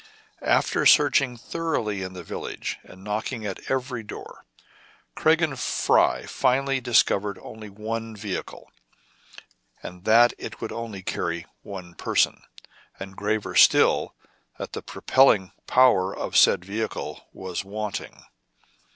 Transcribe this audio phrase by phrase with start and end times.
[0.47, 4.45] After searching thoroughly in the village, and knocking at every door,
[5.13, 8.71] Craig and Fry finally dis covered only one vehicle,
[9.83, 12.41] and that it would only carry one person;
[12.99, 14.15] and, graver still,
[14.57, 18.23] that the pro pelling power of said vehicle was wanting.